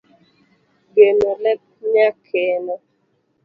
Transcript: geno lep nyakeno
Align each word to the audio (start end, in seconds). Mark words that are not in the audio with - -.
geno 0.95 1.29
lep 1.43 1.61
nyakeno 1.91 2.75